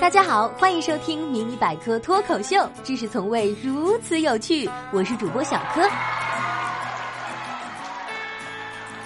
[0.00, 4.66] 大家好，欢迎收听《迷你百科脱口秀》，知识从未如此有趣。
[4.92, 5.82] 我是主播小柯。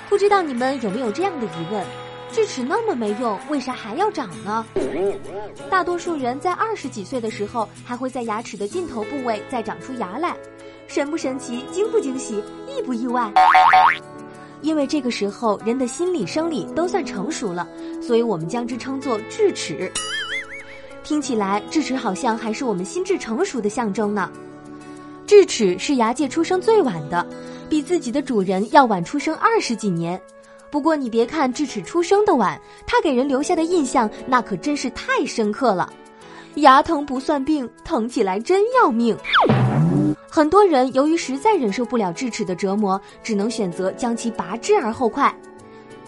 [0.08, 1.84] 不知道你们有没有这样的疑问：
[2.30, 4.64] 智齿那么没用，为啥还要长呢？
[5.68, 10.36] 大多数人在二十几岁的时候，还会在牙齿的尽头部位再长出牙来，
[10.86, 11.64] 神不神奇？
[11.72, 12.36] 惊不惊喜？
[12.68, 13.32] 意不意外？
[14.60, 17.66] 因为这个时候人的心理生理都算成熟了，
[18.00, 19.90] 所以我们将之称作智齿。
[21.04, 24.30] 听起来，智齿好像还是我们心智成熟的象征呢。
[25.26, 27.24] 智齿是牙界出生最晚的，
[27.68, 30.20] 比自己的主人要晚出生二十几年。
[30.70, 35.92] 不过你别看智齿出生的晚，它给人留下的印象那可真是太深刻了。
[36.56, 39.16] 牙疼不算病，疼起来真要命。
[40.28, 45.32] 很多人由于实在忍受不了智齿的折磨，只能选择将其拔智而后快。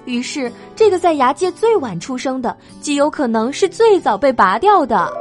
[0.07, 5.13] 于是，这个在牙界最晚出生的，极有可能是最早被拔掉的。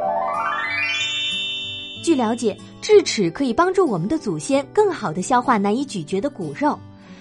[2.04, 6.78] 据了解，智齿可以帮助我们的祖先更好的消化难以咀嚼的骨肉。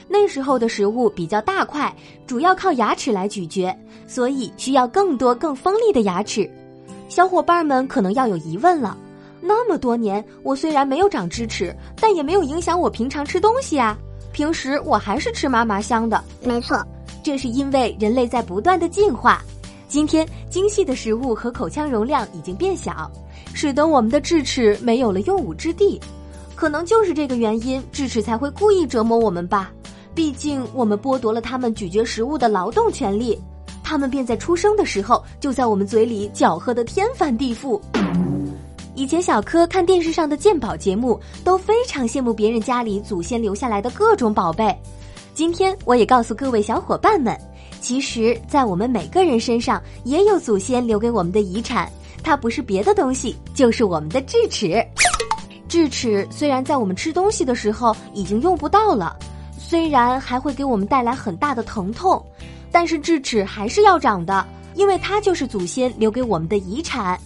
[0.07, 1.93] 那时候的食物比较大块，
[2.27, 3.75] 主要靠牙齿来咀嚼，
[4.07, 6.49] 所以需要更多更锋利的牙齿。
[7.09, 8.95] 小伙伴们可能要有疑问了：
[9.41, 13.97] 那么多年，我虽然没有长智齿，但也没有影响我平常吃东西啊。
[14.33, 16.23] 平时我还是吃嘛嘛香的。
[16.43, 16.77] 没错。
[17.25, 19.43] 这是因为人类在不断的进化，
[19.89, 23.11] 今天精细的食物和口腔容量已经变小，
[23.55, 25.99] 使得我们的智齿没有了用武之地。
[26.55, 29.73] 可能就是这个原因，智齿才会故意折磨我们吧。
[30.15, 33.41] 毕竟我们剥夺了他们咀嚼食物的劳动权利，
[33.83, 37.81] 他们便在出生的时候就在我们嘴里搅和的天翻地覆。
[38.95, 44.77] 以前小柯看电视上的鉴宝节目，都非常羡慕别人家里祖先留下来的各种宝贝。
[45.35, 47.37] 今天我也告诉各位小伙伴们，
[47.81, 51.91] 其实，在我们每个人身上也有祖先留给我们的遗产，
[52.23, 54.81] 它不是别的东西，就是我们的智齿。
[55.67, 59.17] 智齿虽然在我们吃东西的时候已经用不到了，
[59.59, 62.25] 虽然还会给我们带来很大的疼痛，
[62.71, 67.19] 但是智齿还是要长的，因为它就是祖先留给我们的遗产。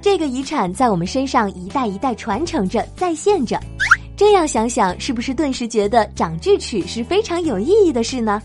[0.00, 3.60] 这个遗产在我们身上一代一代传承着，再现着。
[4.24, 8.40] 这样想想，是不是顿时觉得长智齿是非常有意义的事呢？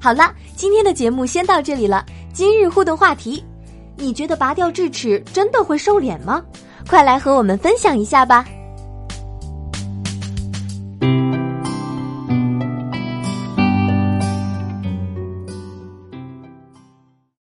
[0.00, 2.06] 好了，今天的节目先到这里了。
[2.32, 3.44] 今日互动话题：
[3.96, 6.40] 你觉得拔掉智齿真的会瘦脸吗？
[6.88, 8.46] 快来和我们分享一下吧！